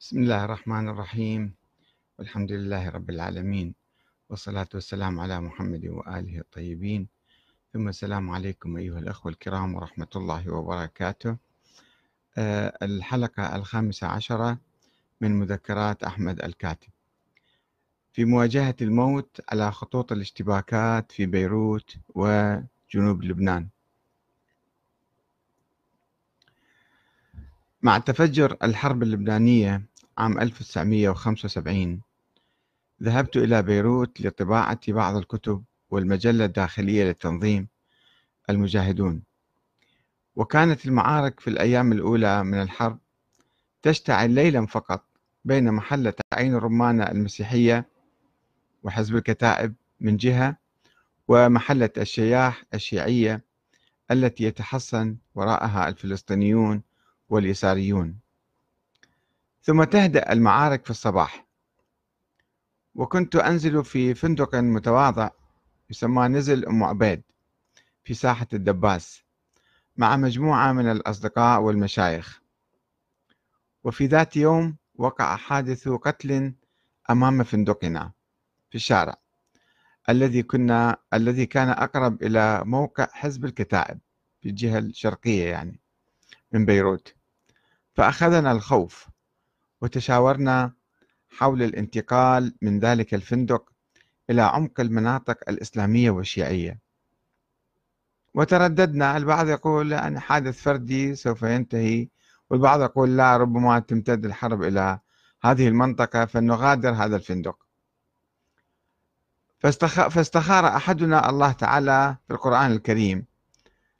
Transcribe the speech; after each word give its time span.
بسم 0.00 0.18
الله 0.18 0.44
الرحمن 0.44 0.88
الرحيم. 0.88 1.54
والحمد 2.18 2.52
لله 2.52 2.88
رب 2.88 3.10
العالمين. 3.10 3.74
والصلاة 4.30 4.68
والسلام 4.74 5.20
على 5.20 5.40
محمد 5.40 5.86
وآله 5.86 6.38
الطيبين. 6.38 7.08
ثم 7.72 7.88
السلام 7.88 8.30
عليكم 8.30 8.76
أيها 8.76 8.98
الأخوة 8.98 9.32
الكرام 9.32 9.74
ورحمة 9.74 10.06
الله 10.16 10.50
وبركاته. 10.50 11.36
آه، 12.38 12.78
الحلقة 12.82 13.56
الخامسة 13.56 14.06
عشرة 14.06 14.58
من 15.20 15.38
مذكرات 15.38 16.02
أحمد 16.04 16.42
الكاتب. 16.44 16.88
في 18.12 18.24
مواجهة 18.24 18.76
الموت 18.80 19.40
على 19.48 19.72
خطوط 19.72 20.12
الاشتباكات 20.12 21.12
في 21.12 21.26
بيروت 21.26 21.96
وجنوب 22.14 23.24
لبنان. 23.24 23.68
مع 27.82 27.98
تفجر 27.98 28.56
الحرب 28.62 29.02
اللبنانية 29.02 29.82
عام 30.18 30.40
1975 30.40 32.00
ذهبت 33.02 33.36
إلى 33.36 33.62
بيروت 33.62 34.20
لطباعة 34.20 34.80
بعض 34.88 35.16
الكتب 35.16 35.64
والمجلة 35.90 36.44
الداخلية 36.44 37.04
للتنظيم 37.04 37.68
المجاهدون. 38.50 39.22
وكانت 40.36 40.86
المعارك 40.86 41.40
في 41.40 41.50
الأيام 41.50 41.92
الأولى 41.92 42.44
من 42.44 42.62
الحرب 42.62 42.98
تشتعل 43.82 44.30
ليلا 44.30 44.66
فقط 44.66 45.04
بين 45.44 45.72
محلة 45.72 46.14
عين 46.32 46.54
الرمانة 46.54 47.04
المسيحية 47.04 47.88
وحزب 48.82 49.16
الكتائب 49.16 49.74
من 50.00 50.16
جهة 50.16 50.56
ومحلة 51.28 51.90
الشياح 51.96 52.64
الشيعية 52.74 53.44
التي 54.10 54.44
يتحصن 54.44 55.16
وراءها 55.34 55.88
الفلسطينيون 55.88 56.82
واليساريون. 57.28 58.18
ثم 59.62 59.84
تهدأ 59.84 60.32
المعارك 60.32 60.84
في 60.84 60.90
الصباح. 60.90 61.46
وكنت 62.94 63.36
أنزل 63.36 63.84
في 63.84 64.14
فندق 64.14 64.54
متواضع 64.54 65.30
يسمى 65.90 66.28
نزل 66.28 66.66
أم 66.66 66.84
عبيد 66.84 67.22
في 68.04 68.14
ساحة 68.14 68.46
الدباس 68.52 69.22
مع 69.96 70.16
مجموعة 70.16 70.72
من 70.72 70.90
الأصدقاء 70.90 71.60
والمشايخ. 71.60 72.40
وفي 73.84 74.06
ذات 74.06 74.36
يوم 74.36 74.76
وقع 74.94 75.36
حادث 75.36 75.88
قتل 75.88 76.54
أمام 77.10 77.42
فندقنا 77.42 78.12
في 78.70 78.74
الشارع 78.74 79.16
الذي 80.08 80.42
كنا 80.42 80.96
الذي 81.14 81.46
كان 81.46 81.68
أقرب 81.68 82.22
إلى 82.22 82.62
موقع 82.64 83.08
حزب 83.12 83.44
الكتائب 83.44 83.98
في 84.40 84.48
الجهة 84.48 84.78
الشرقية 84.78 85.44
يعني 85.44 85.80
من 86.52 86.64
بيروت. 86.64 87.17
فأخذنا 87.98 88.52
الخوف 88.52 89.08
وتشاورنا 89.80 90.72
حول 91.30 91.62
الانتقال 91.62 92.54
من 92.62 92.78
ذلك 92.78 93.14
الفندق 93.14 93.72
إلى 94.30 94.42
عمق 94.42 94.80
المناطق 94.80 95.38
الإسلامية 95.48 96.10
والشيعية. 96.10 96.78
وترددنا 98.34 99.16
البعض 99.16 99.48
يقول 99.48 99.92
يعني 99.92 100.20
حادث 100.20 100.62
فردي 100.62 101.14
سوف 101.14 101.42
ينتهي 101.42 102.08
والبعض 102.50 102.82
يقول 102.82 103.16
لا 103.16 103.36
ربما 103.36 103.78
تمتد 103.78 104.24
الحرب 104.24 104.62
إلى 104.62 104.98
هذه 105.42 105.68
المنطقة 105.68 106.24
فنغادر 106.24 106.90
هذا 106.90 107.16
الفندق. 107.16 107.58
فاستخار 110.10 110.66
أحدنا 110.66 111.30
الله 111.30 111.52
تعالى 111.52 112.16
في 112.26 112.34
القرآن 112.34 112.72
الكريم 112.72 113.24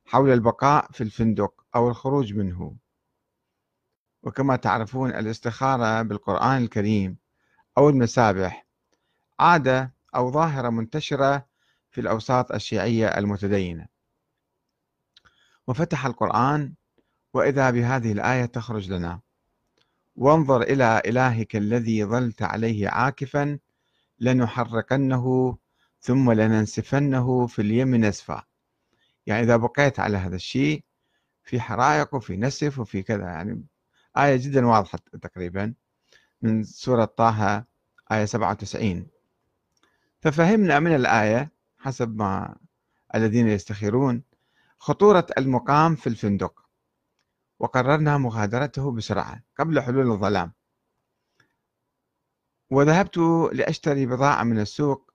حول 0.06 0.30
البقاء 0.30 0.88
في 0.92 1.00
الفندق 1.00 1.64
أو 1.74 1.88
الخروج 1.88 2.34
منه. 2.34 2.87
وكما 4.28 4.56
تعرفون 4.56 5.10
الاستخارة 5.10 6.02
بالقرآن 6.02 6.62
الكريم 6.62 7.16
أو 7.78 7.88
المسابح 7.88 8.66
عادة 9.40 9.94
أو 10.14 10.30
ظاهرة 10.30 10.68
منتشرة 10.68 11.46
في 11.90 12.00
الأوساط 12.00 12.52
الشيعية 12.52 13.06
المتدينة. 13.06 13.86
وفتح 15.66 16.06
القرآن 16.06 16.74
وإذا 17.34 17.70
بهذه 17.70 18.12
الآية 18.12 18.44
تخرج 18.44 18.92
لنا. 18.92 19.20
وانظر 20.16 20.62
إلى 20.62 21.02
إلهك 21.06 21.56
الذي 21.56 22.04
ظلت 22.04 22.42
عليه 22.42 22.88
عاكفا 22.88 23.58
لنحرقنه 24.18 25.56
ثم 26.00 26.32
لننسفنه 26.32 27.46
في 27.46 27.62
اليم 27.62 27.94
نسفا. 27.94 28.42
يعني 29.26 29.42
إذا 29.42 29.56
بقيت 29.56 30.00
على 30.00 30.16
هذا 30.16 30.36
الشيء 30.36 30.84
في 31.44 31.60
حرائق 31.60 32.14
وفي 32.14 32.36
نسف 32.36 32.78
وفي 32.78 33.02
كذا 33.02 33.24
يعني 33.24 33.64
آية 34.18 34.36
جدا 34.36 34.66
واضحة 34.66 34.98
تقريبا 35.22 35.74
من 36.42 36.64
سورة 36.64 37.04
طه 37.04 37.64
آية 38.12 38.24
97 38.24 39.06
ففهمنا 40.20 40.80
من 40.80 40.94
الآية 40.94 41.52
حسب 41.78 42.16
ما 42.16 42.56
الذين 43.14 43.48
يستخيرون 43.48 44.22
خطورة 44.78 45.26
المقام 45.38 45.94
في 45.94 46.06
الفندق 46.06 46.68
وقررنا 47.58 48.18
مغادرته 48.18 48.92
بسرعة 48.92 49.42
قبل 49.58 49.80
حلول 49.80 50.10
الظلام. 50.10 50.52
وذهبت 52.70 53.18
لأشتري 53.52 54.06
بضاعة 54.06 54.42
من 54.44 54.60
السوق 54.60 55.12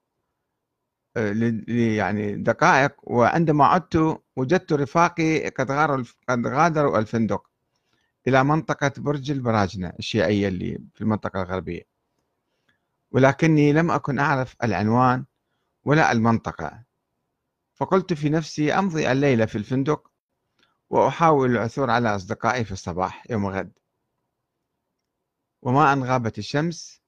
آه، 1.17 1.33
يعني 1.67 2.35
دقائق 2.35 2.95
وعندما 3.03 3.65
عدت 3.65 4.21
وجدت 4.35 4.73
رفاقي 4.73 5.49
قد 6.29 6.47
غادروا 6.47 6.99
الفندق. 6.99 7.52
إلى 8.27 8.43
منطقة 8.43 8.91
برج 8.97 9.31
البراجنة 9.31 9.93
الشيعية 9.99 10.47
اللي 10.47 10.79
في 10.93 11.01
المنطقة 11.01 11.41
الغربية. 11.41 11.83
ولكني 13.11 13.73
لم 13.73 13.91
أكن 13.91 14.19
أعرف 14.19 14.55
العنوان 14.63 15.25
ولا 15.85 16.11
المنطقة. 16.11 16.83
فقلت 17.73 18.13
في 18.13 18.29
نفسي 18.29 18.73
أمضي 18.73 19.11
الليلة 19.11 19.45
في 19.45 19.57
الفندق 19.57 20.11
وأحاول 20.89 21.51
العثور 21.51 21.89
على 21.89 22.15
أصدقائي 22.15 22.65
في 22.65 22.71
الصباح 22.71 23.23
يوم 23.29 23.47
غد. 23.47 23.71
وما 25.61 25.93
أن 25.93 26.03
غابت 26.03 26.37
الشمس 26.37 27.01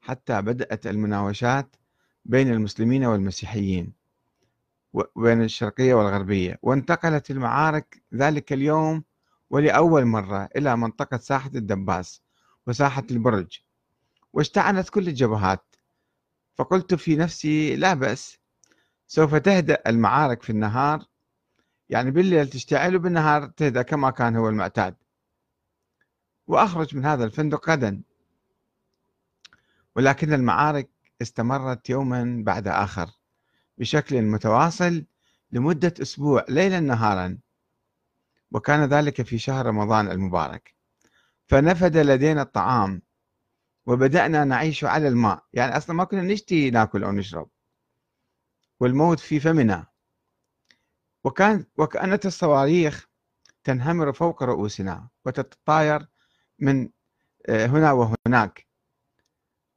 حتى 0.00 0.42
بدأت 0.42 0.86
المناوشات 0.86 1.76
بين 2.24 2.52
المسلمين 2.52 3.04
والمسيحيين 3.04 3.92
وبين 4.92 5.42
الشرقية 5.42 5.94
والغربية. 5.94 6.58
وانتقلت 6.62 7.30
المعارك 7.30 8.02
ذلك 8.14 8.52
اليوم 8.52 9.04
ولأول 9.50 10.04
مرة 10.04 10.48
إلى 10.56 10.76
منطقة 10.76 11.18
ساحة 11.18 11.50
الدباس 11.54 12.22
وساحة 12.66 13.04
البرج 13.10 13.58
واشتعلت 14.32 14.88
كل 14.88 15.08
الجبهات. 15.08 15.76
فقلت 16.54 16.94
في 16.94 17.16
نفسي 17.16 17.76
لا 17.76 17.94
بأس 17.94 18.38
سوف 19.06 19.34
تهدأ 19.34 19.82
المعارك 19.86 20.42
في 20.42 20.50
النهار. 20.50 21.04
يعني 21.88 22.10
بالليل 22.10 22.48
تشتعل 22.48 22.96
وبالنهار 22.96 23.46
تهدأ 23.46 23.82
كما 23.82 24.10
كان 24.10 24.36
هو 24.36 24.48
المعتاد. 24.48 24.94
وأخرج 26.46 26.96
من 26.96 27.04
هذا 27.04 27.24
الفندق 27.24 27.70
غدا. 27.70 28.02
ولكن 29.96 30.32
المعارك 30.32 30.88
استمرت 31.22 31.90
يوما 31.90 32.42
بعد 32.46 32.68
آخر 32.68 33.10
بشكل 33.78 34.22
متواصل 34.22 35.04
لمدة 35.52 35.94
أسبوع 36.02 36.44
ليلا 36.48 36.80
نهارا. 36.80 37.38
وكان 38.50 38.84
ذلك 38.84 39.22
في 39.22 39.38
شهر 39.38 39.66
رمضان 39.66 40.10
المبارك. 40.10 40.74
فنفد 41.46 41.96
لدينا 41.96 42.42
الطعام 42.42 43.02
وبدأنا 43.86 44.44
نعيش 44.44 44.84
على 44.84 45.08
الماء. 45.08 45.44
يعني 45.52 45.76
أصلا 45.76 45.96
ما 45.96 46.04
كنا 46.04 46.22
نشتي 46.22 46.70
ناكل 46.70 47.04
أو 47.04 47.12
نشرب. 47.12 47.50
والموت 48.80 49.20
في 49.20 49.40
فمنا. 49.40 49.86
وكان 51.24 51.66
وكأنت 51.76 52.26
الصواريخ 52.26 53.08
تنهمر 53.64 54.12
فوق 54.12 54.42
رؤوسنا 54.42 55.08
وتتطاير 55.24 56.08
من 56.58 56.90
آه، 57.48 57.66
هنا 57.66 57.92
وهناك. 57.92 58.66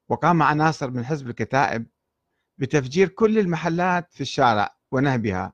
وقام 0.09 0.43
عناصر 0.43 0.91
من 0.91 1.05
حزب 1.05 1.29
الكتائب 1.29 1.87
بتفجير 2.57 3.07
كل 3.07 3.39
المحلات 3.39 4.13
في 4.13 4.21
الشارع 4.21 4.75
ونهبها. 4.91 5.53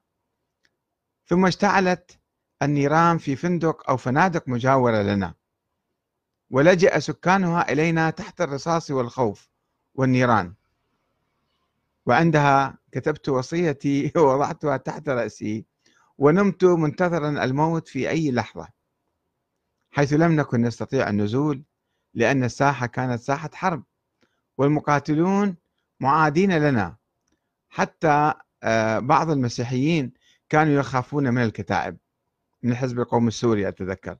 ثم 1.25 1.45
اشتعلت 1.45 2.19
النيران 2.61 3.17
في 3.17 3.35
فندق 3.35 3.89
أو 3.89 3.97
فنادق 3.97 4.47
مجاورة 4.49 5.01
لنا. 5.01 5.33
ولجأ 6.49 6.99
سكانها 6.99 7.71
إلينا 7.71 8.09
تحت 8.09 8.41
الرصاص 8.41 8.91
والخوف 8.91 9.49
والنيران. 9.95 10.53
وعندها 12.05 12.77
كتبت 12.91 13.29
وصيتي 13.29 14.11
ووضعتها 14.17 14.77
تحت 14.77 15.09
رأسي 15.09 15.65
ونمت 16.17 16.63
منتظرا 16.63 17.43
الموت 17.43 17.87
في 17.87 18.09
أي 18.09 18.31
لحظة. 18.31 18.67
حيث 19.91 20.13
لم 20.13 20.31
نكن 20.35 20.61
نستطيع 20.61 21.09
النزول 21.09 21.63
لأن 22.13 22.43
الساحة 22.43 22.85
كانت 22.87 23.21
ساحة 23.21 23.49
حرب 23.53 23.83
والمقاتلون 24.57 25.55
معادين 25.99 26.57
لنا. 26.57 26.97
حتى 27.69 28.33
آه، 28.63 28.99
بعض 28.99 29.29
المسيحيين 29.29 30.13
كانوا 30.49 30.73
يخافون 30.73 31.33
من 31.33 31.43
الكتائب. 31.43 31.97
من 32.63 32.75
حزب 32.75 32.99
القوم 32.99 33.27
السوري 33.27 33.67
أتذكر. 33.67 34.17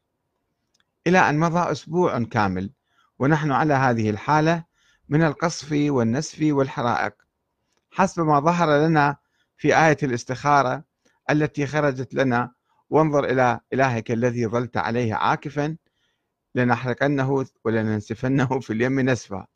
إلى 1.07 1.29
أن 1.29 1.39
مضى 1.39 1.71
أسبوع 1.71 2.23
كامل 2.23 2.71
ونحن 3.19 3.51
على 3.51 3.73
هذه 3.73 4.09
الحالة 4.09 4.63
من 5.09 5.23
القصف 5.23 5.71
والنسف 5.71 6.37
والحرائق. 6.41 7.13
حسب 7.91 8.23
ما 8.23 8.39
ظهر 8.39 8.87
لنا 8.87 9.17
في 9.57 9.77
آية 9.77 9.97
الاستخارة 10.03 10.83
التي 11.29 11.67
خرجت 11.67 12.13
لنا 12.13 12.51
وانظر 12.89 13.23
إلى 13.25 13.59
إلهك 13.73 14.11
الذي 14.11 14.47
ظلت 14.47 14.77
عليه 14.77 15.13
عاكفا 15.13 15.77
لنحرقنه 16.55 17.45
ولننسفنه 17.65 18.59
في 18.59 18.73
اليم 18.73 18.99
نسفا. 18.99 19.47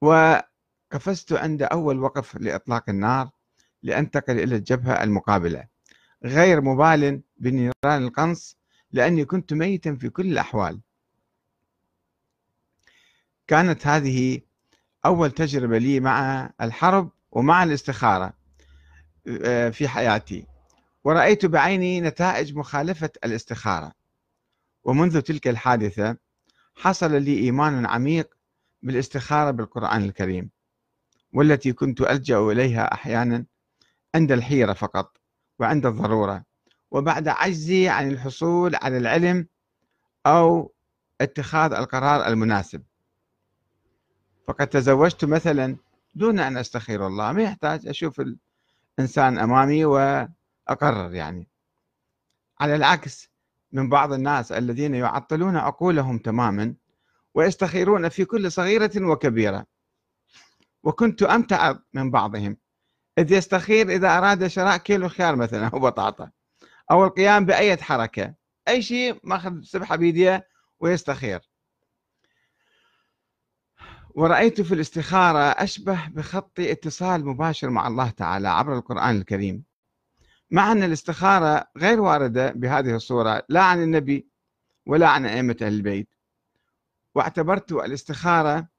وقفزت 0.00 1.32
عند 1.32 1.62
أول 1.62 1.98
وقف 1.98 2.36
لإطلاق 2.36 2.84
النار 2.88 3.30
لأنتقل 3.82 4.40
إلى 4.40 4.56
الجبهة 4.56 5.02
المقابلة. 5.02 5.71
غير 6.24 6.60
مبال 6.60 7.22
بنيران 7.36 7.72
القنص 8.04 8.56
لأني 8.92 9.24
كنت 9.24 9.52
ميتا 9.52 9.94
في 9.94 10.08
كل 10.08 10.26
الأحوال. 10.26 10.80
كانت 13.46 13.86
هذه 13.86 14.40
أول 15.06 15.30
تجربة 15.30 15.78
لي 15.78 16.00
مع 16.00 16.50
الحرب 16.60 17.10
ومع 17.30 17.62
الاستخارة 17.62 18.32
آه، 19.44 19.70
في 19.70 19.88
حياتي. 19.88 20.46
ورأيت 21.04 21.46
بعيني 21.46 22.00
نتائج 22.00 22.54
مخالفة 22.54 23.10
الاستخارة. 23.24 23.92
ومنذ 24.84 25.20
تلك 25.20 25.48
الحادثة 25.48 26.16
حصل 26.74 27.22
لي 27.22 27.38
إيمان 27.38 27.86
عميق 27.86 28.34
بالاستخارة 28.82 29.50
بالقرآن 29.50 30.04
الكريم 30.04 30.50
والتي 31.32 31.72
كنت 31.72 32.00
ألجأ 32.00 32.38
إليها 32.38 32.94
أحيانا 32.94 33.44
عند 34.14 34.32
الحيرة 34.32 34.72
فقط. 34.72 35.21
وعند 35.62 35.86
الضرورة 35.86 36.44
وبعد 36.90 37.28
عجزي 37.28 37.88
عن 37.88 38.10
الحصول 38.10 38.74
على 38.74 38.96
العلم 38.98 39.46
أو 40.26 40.72
اتخاذ 41.20 41.72
القرار 41.72 42.26
المناسب. 42.26 42.82
فقد 44.48 44.66
تزوجت 44.66 45.24
مثلا 45.24 45.76
دون 46.14 46.38
أن 46.38 46.56
أستخير 46.56 47.06
الله 47.06 47.32
ما 47.32 47.42
يحتاج 47.42 47.86
أشوف 47.88 48.20
الإنسان 48.98 49.38
أمامي 49.38 49.84
وأقرر 49.84 51.14
يعني. 51.14 51.48
على 52.60 52.76
العكس 52.76 53.30
من 53.72 53.88
بعض 53.88 54.12
الناس 54.12 54.52
الذين 54.52 54.94
يعطلون 54.94 55.56
عقولهم 55.56 56.18
تماما 56.18 56.74
ويستخيرون 57.34 58.08
في 58.08 58.24
كل 58.24 58.52
صغيرة 58.52 58.90
وكبيرة. 58.96 59.66
وكنت 60.82 61.22
أمتع 61.22 61.74
من 61.94 62.10
بعضهم 62.10 62.56
إذ 63.18 63.32
يستخير 63.32 63.88
إذا 63.88 64.18
أراد 64.18 64.46
شراء 64.46 64.76
كيلو 64.76 65.08
خيار 65.08 65.36
مثلا 65.36 65.68
أو 65.68 65.78
بطاطا. 65.78 66.30
أو 66.90 67.04
القيام 67.04 67.44
بأي 67.44 67.76
حركة. 67.76 68.34
أي 68.68 68.82
شيء 68.82 69.20
ماخذ 69.24 69.62
سبحة 69.62 69.96
بيديه 69.96 70.48
ويستخير. 70.80 71.40
ورأيت 74.14 74.60
في 74.60 74.74
الاستخارة 74.74 75.38
أشبه 75.38 76.08
بخط 76.08 76.60
اتصال 76.60 77.26
مباشر 77.26 77.70
مع 77.70 77.86
الله 77.88 78.10
تعالى 78.10 78.48
عبر 78.48 78.76
القرآن 78.78 79.16
الكريم. 79.16 79.64
مع 80.50 80.72
أن 80.72 80.82
الاستخارة 80.82 81.66
غير 81.76 82.00
واردة 82.00 82.50
بهذه 82.50 82.94
الصورة 82.94 83.42
لا 83.48 83.62
عن 83.62 83.82
النبي 83.82 84.28
ولا 84.86 85.08
عن 85.08 85.26
أئمة 85.26 85.56
أهل 85.62 85.72
البيت. 85.72 86.14
واعتبرت 87.14 87.72
الاستخارة 87.72 88.71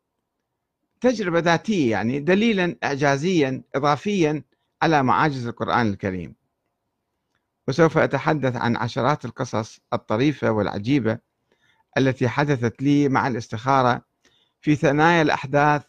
تجربة 1.04 1.40
ذاتية 1.40 1.92
يعني 1.92 2.20
دليلا 2.20 2.76
إعجازيا 2.84 3.64
إضافيا 3.76 4.44
على 4.82 5.04
معاجز 5.04 5.48
القرآن 5.48 5.88
الكريم. 5.90 6.36
وسوف 7.68 7.98
أتحدث 7.98 8.56
عن 8.56 8.76
عشرات 8.76 9.26
القصص 9.26 9.80
الطريفة 9.94 10.52
والعجيبة 10.52 11.20
التي 11.98 12.28
حدثت 12.28 12.82
لي 12.82 13.10
مع 13.10 13.28
الاستخارة 13.28 14.02
في 14.62 14.76
ثنايا 14.76 15.22
الأحداث 15.22 15.84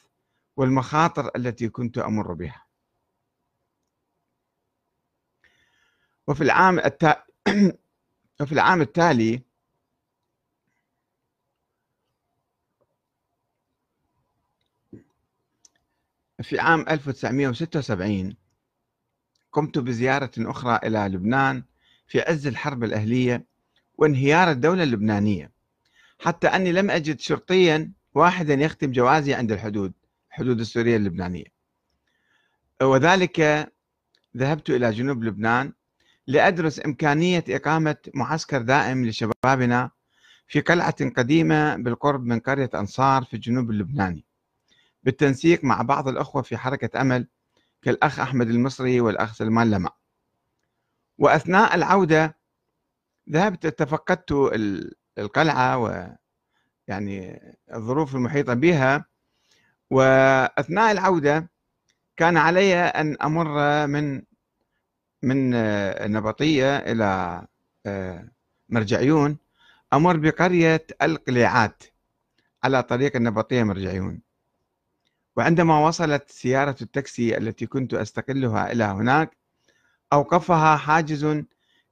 والمخاطر 0.57 1.31
التي 1.37 1.69
كنت 1.69 1.99
أمر 1.99 2.33
بها. 2.33 2.65
وفي 6.29 6.41
العام 6.41 6.79
التا... 6.79 7.25
وفي 8.41 8.53
العام 8.53 8.81
التالي 8.81 9.43
في 16.45 16.59
عام 16.59 16.85
1976 16.89 18.37
قمت 19.53 19.79
بزيارة 19.79 20.31
أخرى 20.39 20.79
إلى 20.85 20.99
لبنان 20.99 21.65
في 22.07 22.21
عز 22.21 22.47
الحرب 22.47 22.85
الأهلية 22.85 23.47
وانهيار 23.99 24.51
الدولة 24.51 24.83
اللبنانية 24.83 25.51
حتى 26.21 26.47
أني 26.47 26.73
لم 26.73 26.91
أجد 26.91 27.21
شرطيا 27.21 27.93
واحدا 28.15 28.55
يختم 28.55 28.93
جوازي 28.93 29.35
عند 29.35 29.53
الحدود 29.53 29.93
الحدود 30.31 30.61
السورية 30.61 30.97
اللبنانية. 30.97 31.45
وذلك 32.83 33.69
ذهبت 34.37 34.71
إلى 34.71 34.91
جنوب 34.91 35.25
لبنان 35.25 35.73
لأدرس 36.27 36.87
إمكانية 36.87 37.45
إقامة 37.49 37.97
معسكر 38.15 38.63
دائم 38.63 39.07
لشبابنا 39.07 39.91
في 40.49 40.61
قلعة 40.61 41.11
قديمة 41.11 41.77
بالقرب 41.77 42.25
من 42.25 42.41
قرية 42.41 42.71
أنصار 42.75 43.25
في 43.25 43.35
الجنوب 43.35 43.71
اللبناني. 43.71 44.25
بالتنسيق 45.05 45.65
مع 45.65 45.83
بعض 45.83 46.09
الأخوة 46.09 46.43
في 46.43 46.57
حركة 46.57 47.01
أمل 47.01 47.29
كالأخ 47.83 48.21
أحمد 48.21 48.49
المصري 48.49 49.01
والأخ 49.01 49.35
سلمان 49.35 49.71
لمع. 49.71 49.91
وأثناء 51.19 51.75
العودة 51.75 52.37
ذهبت 53.31 53.67
تفقدت 53.67 54.33
القلعة 55.19 55.79
و 55.79 56.09
يعني 56.89 57.41
الظروف 57.75 58.15
المحيطة 58.15 58.55
بها. 58.55 59.05
وأثناء 59.91 60.93
العودة 60.93 61.51
كان 62.17 62.37
علي 62.37 62.75
أن 62.75 63.17
أمر 63.23 63.47
من 63.87 64.23
من 65.23 65.55
النبطية 65.55 66.77
إلى 66.77 67.43
آه، 67.87 68.29
مرجعيون. 68.69 69.39
أمر 69.93 70.17
بقرية 70.17 70.87
القليعات 71.03 71.83
على 72.65 72.83
طريق 72.83 73.17
النبطية 73.17 73.63
مرجعيون. 73.63 74.24
وعندما 75.37 75.87
وصلت 75.87 76.31
سيارة 76.31 76.77
التاكسي 76.83 77.37
التي 77.39 77.67
كنت 77.67 77.95
أستقلها 77.95 78.73
إلى 78.73 78.85
هناك 78.85 79.37
أوقفها 80.13 80.77
حاجز 80.77 81.45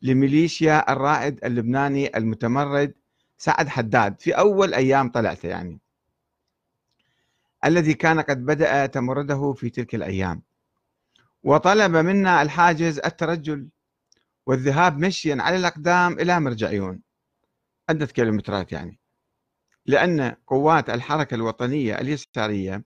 لميليشيا 0.02 0.92
الرائد 0.92 1.44
اللبناني 1.44 2.16
المتمرد 2.16 2.94
سعد 3.38 3.68
حداد 3.68 4.20
في 4.20 4.32
أول 4.32 4.74
أيام 4.74 5.10
طلعته 5.10 5.48
يعني 5.48 5.80
الذي 7.64 7.94
كان 7.94 8.20
قد 8.20 8.44
بدأ 8.44 8.86
تمرده 8.86 9.52
في 9.52 9.70
تلك 9.70 9.94
الأيام. 9.94 10.42
وطلب 11.42 11.96
منا 11.96 12.42
الحاجز 12.42 12.98
الترجل 12.98 13.68
والذهاب 14.46 14.98
مشيا 14.98 15.36
على 15.40 15.56
الأقدام 15.56 16.12
إلى 16.12 16.40
مرجعيون 16.40 17.00
عدة 17.88 18.06
كيلومترات 18.06 18.72
يعني. 18.72 18.98
لأن 19.86 20.36
قوات 20.46 20.90
الحركة 20.90 21.34
الوطنية 21.34 22.00
اليسارية 22.00 22.84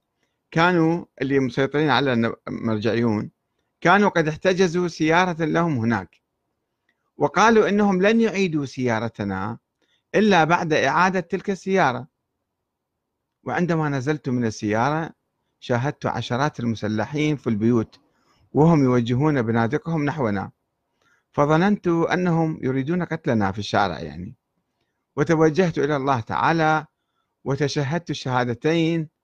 كانوا 0.56 1.04
اللي 1.22 1.38
مسيطرين 1.38 1.90
على 1.90 2.34
المرجعيون 2.48 3.30
كانوا 3.80 4.08
قد 4.08 4.28
احتجزوا 4.28 4.88
سيارة 4.88 5.44
لهم 5.44 5.78
هناك. 5.78 6.22
وقالوا 7.16 7.68
إنهم 7.68 8.02
لن 8.02 8.20
يعيدوا 8.20 8.64
سيارتنا 8.64 9.58
إلا 10.14 10.44
بعد 10.44 10.72
إعادة 10.72 11.20
تلك 11.20 11.50
السيارة. 11.50 12.08
وعندما 13.44 13.88
نزلت 13.88 14.28
من 14.28 14.44
السيارة 14.44 15.10
شاهدت 15.60 16.06
عشرات 16.06 16.60
المسلحين 16.60 17.36
في 17.36 17.46
البيوت 17.46 18.00
وهم 18.52 18.84
يوجهون 18.84 19.42
بنادقهم 19.42 20.04
نحونا. 20.04 20.50
فظننت 21.32 21.86
أنهم 21.88 22.58
يريدون 22.62 23.02
قتلنا 23.02 23.52
في 23.52 23.58
الشارع 23.58 24.00
يعني. 24.00 24.34
وتوجهت 25.16 25.78
إلى 25.78 25.96
الله 25.96 26.20
تعالى 26.20 26.86
وتشهدت 27.44 28.10
الشهادتين 28.10 29.15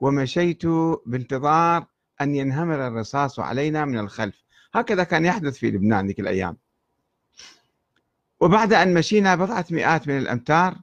ومشيت 0.00 0.66
بانتظار 1.06 1.86
أن 2.20 2.34
ينهمر 2.34 2.86
الرصاص 2.86 3.40
علينا 3.40 3.84
من 3.84 3.98
الخلف. 3.98 4.44
هكذا 4.74 5.04
كان 5.04 5.24
يحدث 5.24 5.58
في 5.58 5.70
لبنان 5.70 6.06
ذيك 6.06 6.20
الأيام. 6.20 6.56
وبعد 8.40 8.72
أن 8.72 8.94
مشينا 8.94 9.34
بضعة 9.34 9.66
مئات 9.70 10.08
من 10.08 10.18
الأمتار 10.18 10.76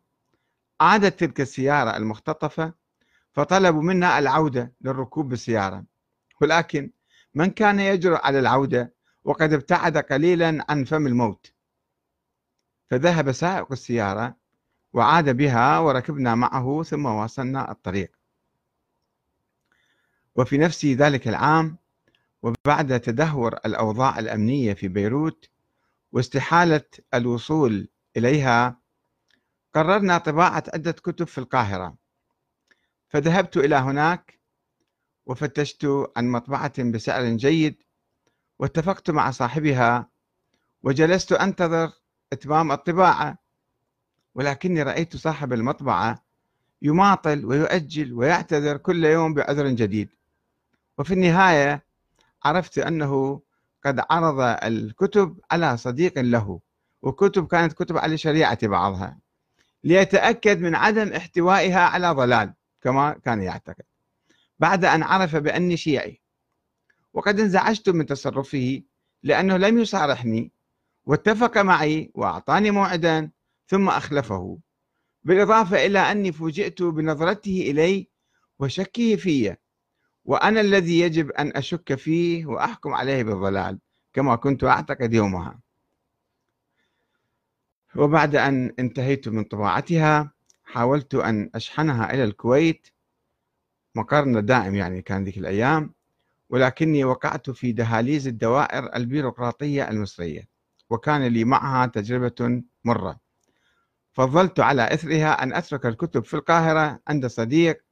عادت 0.82 1.20
تلك 1.20 1.42
السيارة 1.42 1.98
المختطفة 1.98 2.74
فطلبوا 3.34 3.82
منا 3.82 4.20
العودة 4.20 4.74
للركوب 4.82 5.30
بالسيارة. 5.30 5.84
ولكن 6.42 6.92
من 7.34 7.46
كان 7.46 7.80
يجرؤ 7.80 8.20
على 8.24 8.40
العودة 8.40 8.94
وقد 9.24 9.54
ابتعد 9.54 9.98
قليلا 9.98 10.66
عن 10.70 10.84
فم 10.84 11.08
الموت. 11.08 11.54
فذهب 12.90 13.32
سائق 13.32 13.72
السيارة 13.72 14.36
وعاد 14.94 15.38
بها 15.38 15.80
وركبنا 15.80 16.36
معه 16.36 16.84
ثم 16.84 17.06
واصلنا 17.06 17.72
الطريق. 17.72 18.23
وفي 20.36 20.58
نفس 20.58 20.86
ذلك 20.86 21.28
العام 21.28 21.78
وبعد 22.44 23.00
تدهور 23.00 23.54
الأوضاع 23.54 24.20
الأمنية 24.20 24.74
في 24.74 24.88
بيروت 24.88 25.50
واستحالة 26.12 26.84
الوصول 27.14 27.88
إليها 28.18 28.80
قررنا 29.74 30.18
طباعة 30.18 30.64
عدة 30.74 30.92
كتب 30.92 31.28
في 31.28 31.38
القاهرة. 31.38 31.96
فذهبت 33.10 33.58
إلى 33.58 33.76
هناك 33.76 34.40
وفتشت 35.26 35.88
عن 36.18 36.28
مطبعة 36.28 36.84
بسعر 36.84 37.30
جيد 37.30 37.84
واتفقت 38.60 39.12
مع 39.12 39.32
صاحبها 39.32 40.10
وجلست 40.84 41.32
أنتظر 41.32 41.92
إتمام 42.34 42.72
الطباعة. 42.72 43.38
ولكني 44.36 44.84
رأيت 44.84 45.18
صاحب 45.18 45.54
المطبعة 45.54 46.24
يماطل 46.82 47.46
ويؤجل 47.46 48.14
ويعتذر 48.14 48.78
كل 48.78 49.06
يوم 49.06 49.34
بعذر 49.34 49.68
جديد. 49.68 50.10
وفي 50.98 51.14
النهاية 51.14 51.84
عرفت 52.44 52.78
أنه 52.78 53.42
قد 53.86 54.02
عرض 54.10 54.40
الكتب 54.64 55.40
على 55.52 55.78
صديق 55.78 56.20
له 56.20 56.60
وكتب 57.02 57.48
كانت 57.48 57.74
كتب 57.74 57.98
على 57.98 58.18
شريعة 58.18 58.68
بعضها 58.68 59.20
ليتأكد 59.84 60.60
من 60.60 60.76
عدم 60.76 61.14
احتوائها 61.14 61.80
على 61.80 62.12
ضلال 62.12 62.54
كما 62.82 63.14
كان 63.14 63.42
يعتقد 63.42 63.84
بعد 64.60 64.86
أن 64.86 65.04
عرف 65.04 65.36
بأني 65.36 65.78
شيعي. 65.78 66.22
وقد 67.14 67.40
انزعجت 67.40 67.90
من 67.90 68.06
تصرفه 68.06 68.82
لأنه 69.24 69.58
لم 69.58 69.80
يصارحني 69.80 70.52
واتفق 71.06 71.58
معي 71.58 72.12
وأعطاني 72.16 72.72
موعدا 72.72 73.32
ثم 73.68 73.90
أخلفه 73.90 74.60
بالإضافة 75.24 75.86
إلى 75.86 76.00
أني 76.00 76.32
فوجئت 76.32 76.82
بنظرته 76.84 77.68
إلي 77.72 78.08
وشكه 78.60 79.16
في. 79.16 79.56
وأنا 80.26 80.62
الذي 80.62 81.00
يجب 81.00 81.32
أن 81.32 81.52
أشك 81.56 81.96
فيه 81.96 82.46
وأحكم 82.46 82.94
عليه 82.94 83.24
بالضلال 83.24 83.80
كما 84.14 84.36
كنت 84.36 84.64
أعتقد 84.64 85.14
يومها. 85.14 85.60
وبعد 87.96 88.36
أن 88.36 88.74
انتهيت 88.80 89.28
من 89.28 89.44
طباعتها 89.44 90.32
حاولت 90.64 91.16
أن 91.16 91.50
أشحنها 91.56 92.14
إلى 92.14 92.24
الكويت. 92.24 92.88
مقرنا 93.96 94.40
دائم 94.40 94.76
يعني 94.76 95.02
كان 95.02 95.24
ذيك 95.24 95.38
الأيام 95.38 95.94
ولكني 96.50 97.04
وقعت 97.04 97.50
في 97.50 97.72
دهاليز 97.72 98.28
الدوائر 98.28 98.96
البيروقراطية 98.96 99.90
المصرية 99.90 100.48
وكان 100.90 101.24
لي 101.24 101.44
معها 101.44 101.86
تجربة 101.86 102.64
مرة. 102.84 103.20
فضلت 104.12 104.60
على 104.60 104.94
إثرها 104.94 105.44
أن 105.44 105.54
أترك 105.54 105.86
الكتب 105.86 106.24
في 106.24 106.34
القاهرة 106.34 107.00
عند 107.08 107.28
صديق 107.28 107.84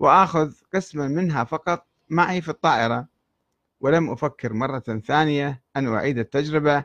وآخذ 0.00 0.52
قسما 0.74 1.08
منها 1.08 1.44
فقط 1.44 1.86
معي 2.08 2.40
في 2.40 2.48
الطائرة 2.48 3.06
ولم 3.80 4.10
أفكر 4.10 4.52
مرة 4.52 5.02
ثانية 5.04 5.62
أن 5.76 5.88
أعيد 5.88 6.18
التجربة 6.18 6.84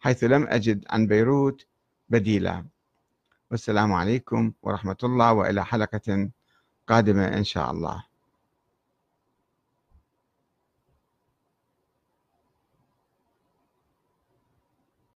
حيث 0.00 0.24
لم 0.24 0.46
أجد 0.46 0.84
عن 0.90 1.06
بيروت 1.06 1.66
بديلا. 2.08 2.64
والسلام 3.50 3.92
عليكم 3.92 4.52
ورحمة 4.62 4.96
الله 5.04 5.32
وإلى 5.32 5.64
حلقة 5.64 6.28
قادمة 6.88 7.28
إن 7.28 7.44
شاء 7.44 7.70
الله. 7.70 8.04